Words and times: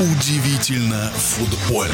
Удивительно 0.00 1.10
футбольно. 1.16 1.92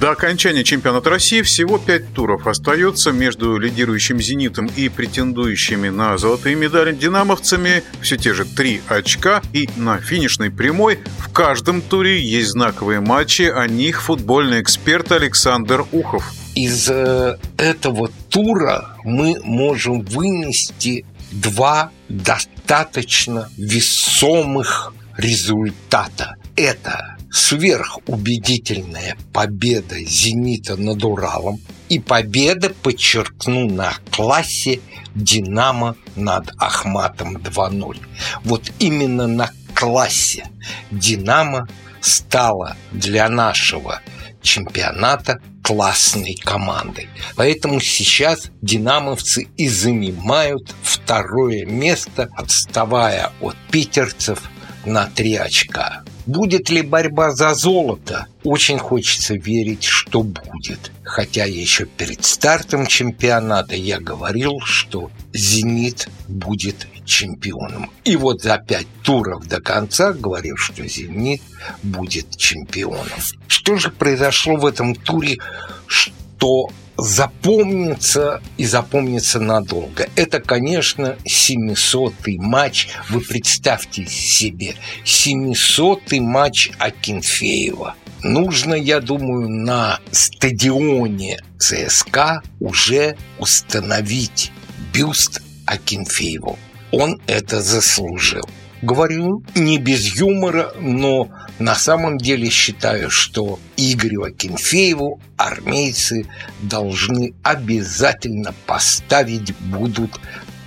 До 0.00 0.10
окончания 0.10 0.64
чемпионата 0.64 1.08
России 1.08 1.40
всего 1.42 1.78
пять 1.78 2.12
туров 2.14 2.48
остается 2.48 3.12
между 3.12 3.56
лидирующим 3.58 4.20
«Зенитом» 4.20 4.66
и 4.66 4.88
претендующими 4.88 5.88
на 5.88 6.18
золотые 6.18 6.56
медали 6.56 6.92
«Динамовцами». 6.92 7.84
Все 8.00 8.16
те 8.16 8.34
же 8.34 8.44
три 8.44 8.82
очка. 8.88 9.40
И 9.52 9.68
на 9.76 9.98
финишной 9.98 10.50
прямой 10.50 10.98
в 11.18 11.32
каждом 11.32 11.80
туре 11.80 12.20
есть 12.20 12.50
знаковые 12.50 12.98
матчи. 12.98 13.42
О 13.42 13.68
них 13.68 14.02
футбольный 14.02 14.60
эксперт 14.60 15.12
Александр 15.12 15.86
Ухов. 15.92 16.32
Из 16.56 16.88
э, 16.90 17.38
этого 17.56 18.10
тура 18.30 18.96
мы 19.04 19.36
можем 19.44 20.00
вынести 20.00 21.06
два 21.30 21.92
достаточно 22.08 23.48
весомых 23.56 24.92
результата. 25.16 26.36
Это 26.56 27.16
сверхубедительная 27.30 29.16
победа 29.32 29.98
«Зенита» 30.04 30.76
над 30.76 31.02
Уралом 31.02 31.60
и 31.88 31.98
победа, 31.98 32.70
подчеркну, 32.82 33.68
на 33.68 33.94
классе 34.10 34.80
«Динамо» 35.14 35.96
над 36.14 36.50
Ахматом 36.58 37.38
2-0. 37.38 37.98
Вот 38.44 38.70
именно 38.78 39.26
на 39.26 39.50
классе 39.74 40.46
«Динамо» 40.90 41.68
стала 42.00 42.76
для 42.92 43.28
нашего 43.28 44.00
чемпионата 44.42 45.40
классной 45.62 46.34
командой. 46.34 47.08
Поэтому 47.36 47.80
сейчас 47.80 48.50
динамовцы 48.60 49.48
и 49.56 49.68
занимают 49.68 50.74
второе 50.82 51.64
место, 51.64 52.28
отставая 52.36 53.30
от 53.40 53.56
питерцев 53.70 54.50
на 54.84 55.06
три 55.06 55.34
очка. 55.34 56.04
Будет 56.26 56.70
ли 56.70 56.82
борьба 56.82 57.32
за 57.32 57.54
золото? 57.54 58.26
Очень 58.44 58.78
хочется 58.78 59.34
верить, 59.34 59.84
что 59.84 60.22
будет. 60.22 60.92
Хотя 61.02 61.44
еще 61.44 61.84
перед 61.84 62.24
стартом 62.24 62.86
чемпионата 62.86 63.74
я 63.74 63.98
говорил, 63.98 64.60
что 64.60 65.10
«Зенит» 65.32 66.08
будет 66.28 66.86
чемпионом. 67.04 67.90
И 68.04 68.16
вот 68.16 68.42
за 68.42 68.58
пять 68.58 68.86
туров 69.02 69.46
до 69.46 69.60
конца 69.60 70.12
говорил, 70.12 70.56
что 70.56 70.86
«Зенит» 70.86 71.42
будет 71.82 72.36
чемпионом. 72.36 73.18
Что 73.48 73.76
же 73.76 73.90
произошло 73.90 74.56
в 74.56 74.66
этом 74.66 74.94
туре, 74.94 75.38
что 75.86 76.70
запомнится 76.96 78.42
и 78.56 78.64
запомнится 78.64 79.40
надолго. 79.40 80.08
Это, 80.16 80.40
конечно, 80.40 81.16
700-й 81.26 82.38
матч. 82.38 82.88
Вы 83.08 83.20
представьте 83.20 84.06
себе, 84.06 84.74
700-й 85.04 86.20
матч 86.20 86.70
Акинфеева. 86.78 87.94
Нужно, 88.22 88.74
я 88.74 89.00
думаю, 89.00 89.48
на 89.48 89.98
стадионе 90.12 91.40
ЦСКА 91.58 92.42
уже 92.60 93.16
установить 93.38 94.52
бюст 94.92 95.42
Акинфееву. 95.66 96.58
Он 96.92 97.20
это 97.26 97.60
заслужил. 97.62 98.48
Говорю 98.82 99.44
не 99.54 99.78
без 99.78 100.16
юмора, 100.16 100.72
но 100.80 101.30
на 101.60 101.76
самом 101.76 102.18
деле 102.18 102.50
считаю, 102.50 103.10
что 103.10 103.60
Игорю 103.76 104.24
Акинфееву 104.24 105.20
армейцы 105.36 106.26
должны 106.62 107.32
обязательно 107.44 108.52
поставить 108.66 109.56
будут 109.58 110.18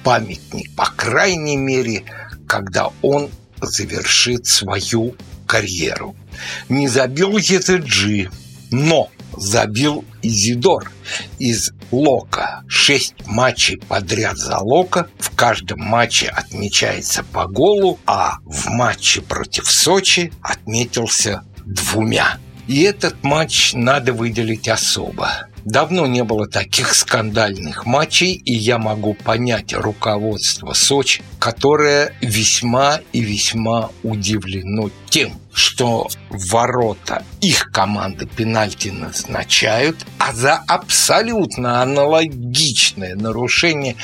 памятник. 0.06 0.74
По 0.78 0.86
крайней 0.86 1.58
мере, 1.58 2.04
когда 2.48 2.90
он 3.02 3.30
завершит 3.62 4.46
свою 4.46 5.16
карьеру. 5.46 6.16
Не 6.70 6.88
забил 6.88 7.38
ЕТГ, 7.38 8.32
но 8.72 9.10
забил 9.36 10.06
Изидор 10.22 10.92
из 11.38 11.72
Лока. 11.92 12.55
Шесть 12.68 13.16
матчей 13.26 13.78
подряд 13.78 14.38
за 14.38 14.60
Лока. 14.60 15.08
В 15.20 15.36
каждом 15.36 15.82
матче 15.82 16.28
отмечается 16.28 17.24
по 17.24 17.46
голу, 17.46 18.00
а 18.06 18.38
в 18.46 18.70
матче 18.70 19.22
против 19.22 19.70
Сочи 19.70 20.32
отметился 20.42 21.44
двумя. 21.66 22.38
И 22.68 22.82
этот 22.82 23.24
матч 23.24 23.74
надо 23.74 24.14
выделить 24.14 24.68
особо. 24.68 25.48
Давно 25.66 26.06
не 26.06 26.24
было 26.24 26.48
таких 26.48 26.94
скандальных 26.94 27.88
матчей, 27.88 28.34
и 28.34 28.54
я 28.54 28.78
могу 28.78 29.16
понять 29.16 29.74
руководство 29.74 30.74
Сочи, 30.74 31.24
которое 31.40 32.14
весьма 32.22 33.00
и 33.14 33.22
весьма 33.22 33.90
удивлено 34.04 34.92
тем, 35.10 35.40
что 35.56 36.08
ворота 36.30 37.24
их 37.42 37.72
команды 37.72 38.28
пенальти 38.28 38.90
назначают, 38.90 40.06
а 40.20 40.34
за 40.34 40.56
абсолютно 40.68 41.82
аналогичное 41.82 43.16
нарушение 43.16 43.96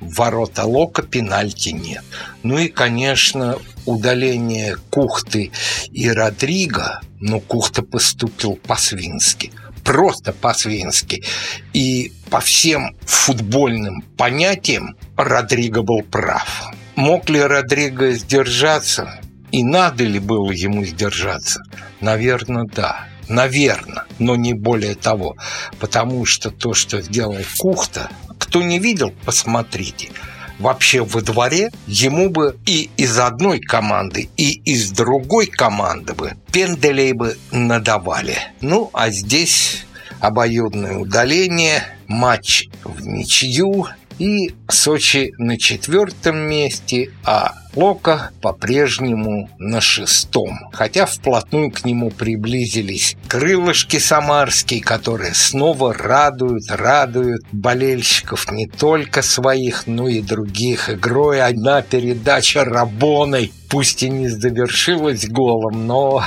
ворота 0.00 0.64
Лока 0.64 1.02
пенальти 1.02 1.70
нет. 1.70 2.04
Ну 2.42 2.58
и, 2.58 2.68
конечно, 2.68 3.56
удаление 3.86 4.76
Кухты 4.90 5.50
и 5.90 6.08
Родриго, 6.08 7.00
но 7.18 7.40
Кухта 7.40 7.82
поступил 7.82 8.56
по-свински– 8.56 9.52
просто 9.90 10.32
по-свински. 10.32 11.24
И 11.72 12.12
по 12.30 12.40
всем 12.40 12.96
футбольным 13.02 14.02
понятиям 14.16 14.96
Родриго 15.16 15.82
был 15.82 16.02
прав. 16.02 16.70
Мог 16.94 17.28
ли 17.28 17.40
Родриго 17.40 18.12
сдержаться? 18.12 19.19
И 19.52 19.64
надо 19.64 20.04
ли 20.04 20.18
было 20.18 20.50
ему 20.50 20.84
сдержаться? 20.84 21.62
Наверное, 22.00 22.64
да. 22.64 23.08
Наверное, 23.28 24.04
но 24.18 24.34
не 24.36 24.54
более 24.54 24.94
того. 24.94 25.36
Потому 25.78 26.24
что 26.24 26.50
то, 26.50 26.74
что 26.74 27.00
сделал 27.00 27.36
Кухта, 27.58 28.10
кто 28.38 28.62
не 28.62 28.78
видел, 28.78 29.12
посмотрите– 29.24 30.10
вообще 30.60 31.02
во 31.02 31.22
дворе, 31.22 31.70
ему 31.86 32.28
бы 32.28 32.56
и 32.66 32.90
из 32.96 33.18
одной 33.18 33.60
команды, 33.60 34.28
и 34.36 34.52
из 34.70 34.90
другой 34.90 35.46
команды 35.46 36.14
бы 36.14 36.34
пенделей 36.52 37.12
бы 37.12 37.36
надавали. 37.50 38.36
Ну, 38.60 38.90
а 38.92 39.10
здесь 39.10 39.86
обоюдное 40.20 40.98
удаление, 40.98 41.82
матч 42.06 42.68
в 42.84 43.06
ничью, 43.06 43.88
и 44.20 44.54
Сочи 44.68 45.32
на 45.38 45.58
четвертом 45.58 46.36
месте, 46.36 47.10
а 47.24 47.54
Лока 47.74 48.30
по-прежнему 48.42 49.48
на 49.58 49.80
шестом. 49.80 50.58
Хотя 50.72 51.06
вплотную 51.06 51.70
к 51.70 51.84
нему 51.84 52.10
приблизились 52.10 53.16
крылышки 53.28 53.98
самарские, 53.98 54.82
которые 54.82 55.34
снова 55.34 55.94
радуют, 55.94 56.70
радуют 56.70 57.42
болельщиков 57.50 58.50
не 58.52 58.66
только 58.66 59.22
своих, 59.22 59.86
но 59.86 60.06
и 60.08 60.20
других. 60.20 60.90
Игрой 60.90 61.40
одна 61.42 61.80
передача 61.80 62.64
Рабоной, 62.64 63.52
пусть 63.70 64.02
и 64.02 64.10
не 64.10 64.28
завершилась 64.28 65.26
голом, 65.28 65.86
но 65.86 66.24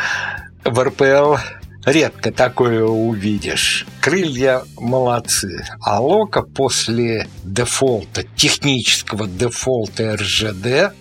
в 0.64 0.84
РПЛ 0.84 1.36
редко 1.84 2.30
такое 2.30 2.84
увидишь. 2.84 3.86
Крылья 4.04 4.64
молодцы. 4.76 5.64
А 5.80 5.98
Лока 5.98 6.42
после 6.42 7.26
дефолта, 7.42 8.22
технического 8.36 9.26
дефолта 9.26 10.14
РЖД, 10.16 10.92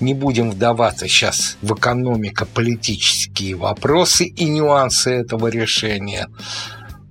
не 0.00 0.14
будем 0.14 0.52
вдаваться 0.52 1.06
сейчас 1.06 1.58
в 1.60 1.74
экономико-политические 1.74 3.56
вопросы 3.56 4.24
и 4.24 4.46
нюансы 4.46 5.10
этого 5.10 5.48
решения, 5.48 6.28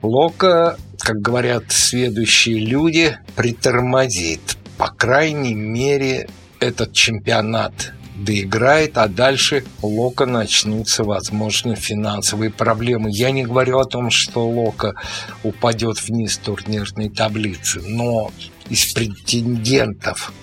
Лока, 0.02 0.80
как 0.98 1.18
говорят 1.18 1.66
следующие 1.68 2.58
люди, 2.58 3.16
притормозит. 3.36 4.58
По 4.80 4.88
крайней 4.88 5.54
мере, 5.54 6.28
этот 6.60 6.92
чемпионат 6.94 7.94
доиграет, 8.16 8.98
а 8.98 9.08
дальше 9.08 9.64
Лока 9.82 10.26
начнутся, 10.26 11.04
возможно, 11.04 11.76
финансовые 11.76 12.52
проблемы. 12.52 13.10
Я 13.12 13.32
не 13.32 13.44
говорю 13.44 13.80
о 13.80 13.86
том, 13.86 14.10
что 14.10 14.48
Лока 14.48 14.96
упадет 15.44 16.02
вниз 16.02 16.38
турнирной 16.38 17.10
таблицы, 17.10 17.82
но 17.82 18.32
из 18.70 18.94
претендентов 18.94 20.34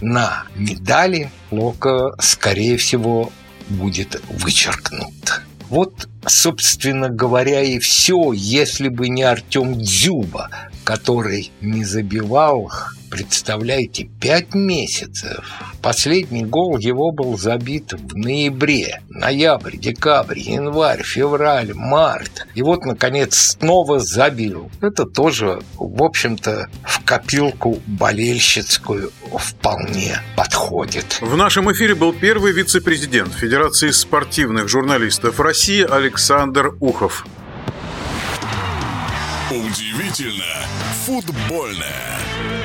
на 0.00 0.44
медали 0.54 1.30
Лока, 1.50 2.14
скорее 2.20 2.76
всего, 2.76 3.32
будет 3.68 4.20
вычеркнут. 4.28 5.42
Вот, 5.68 6.08
собственно 6.26 7.08
говоря, 7.08 7.62
и 7.62 7.78
все, 7.78 8.32
если 8.32 8.88
бы 8.88 9.08
не 9.08 9.22
Артем 9.22 9.78
Дзюба, 9.78 10.50
который 10.84 11.52
не 11.60 11.84
забивал 11.84 12.70
Представляете, 13.10 14.08
пять 14.20 14.54
месяцев. 14.54 15.44
Последний 15.82 16.44
гол 16.44 16.78
его 16.78 17.10
был 17.10 17.36
забит 17.36 17.92
в 17.92 18.16
ноябре. 18.16 19.00
Ноябрь, 19.08 19.76
декабрь, 19.76 20.38
январь, 20.38 21.02
февраль, 21.02 21.74
март. 21.74 22.46
И 22.54 22.62
вот, 22.62 22.84
наконец, 22.84 23.34
снова 23.36 23.98
забил. 23.98 24.70
Это 24.80 25.06
тоже, 25.06 25.60
в 25.76 26.02
общем-то, 26.02 26.68
в 26.84 27.04
копилку 27.04 27.80
болельщицкую 27.86 29.10
вполне 29.36 30.22
подходит. 30.36 31.18
В 31.20 31.36
нашем 31.36 31.72
эфире 31.72 31.96
был 31.96 32.12
первый 32.12 32.52
вице-президент 32.52 33.32
Федерации 33.32 33.90
спортивных 33.90 34.68
журналистов 34.68 35.40
России 35.40 35.82
Александр 35.82 36.76
Ухов. 36.78 37.26
Удивительно 39.50 40.44
футбольное. 41.04 42.59